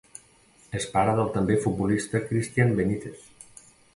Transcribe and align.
És 0.79 0.87
pare 0.93 1.13
del 1.19 1.29
també 1.35 1.59
futbolista 1.67 2.23
Christian 2.31 2.75
Benítez. 2.79 3.31